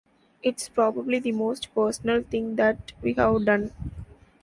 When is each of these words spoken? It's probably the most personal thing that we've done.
It's 0.41 0.67
probably 0.67 1.19
the 1.19 1.31
most 1.31 1.75
personal 1.75 2.23
thing 2.23 2.55
that 2.55 2.91
we've 3.03 3.15
done. 3.17 3.71